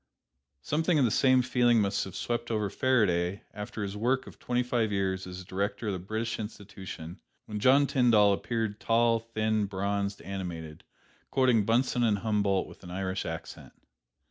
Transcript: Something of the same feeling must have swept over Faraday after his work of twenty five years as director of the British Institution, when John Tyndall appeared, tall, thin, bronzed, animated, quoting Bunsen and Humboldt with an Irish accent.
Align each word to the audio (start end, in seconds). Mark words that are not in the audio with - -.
Something 0.63 0.97
of 0.97 1.05
the 1.05 1.11
same 1.11 1.43
feeling 1.43 1.79
must 1.79 2.05
have 2.05 2.15
swept 2.15 2.49
over 2.49 2.71
Faraday 2.71 3.43
after 3.53 3.83
his 3.83 3.95
work 3.95 4.25
of 4.25 4.39
twenty 4.39 4.63
five 4.63 4.91
years 4.91 5.27
as 5.27 5.43
director 5.43 5.85
of 5.85 5.93
the 5.93 5.99
British 5.99 6.39
Institution, 6.39 7.19
when 7.45 7.59
John 7.59 7.85
Tyndall 7.85 8.33
appeared, 8.33 8.79
tall, 8.79 9.19
thin, 9.19 9.67
bronzed, 9.67 10.19
animated, 10.23 10.83
quoting 11.29 11.65
Bunsen 11.65 12.01
and 12.01 12.17
Humboldt 12.17 12.67
with 12.67 12.81
an 12.83 12.89
Irish 12.89 13.27
accent. 13.27 13.73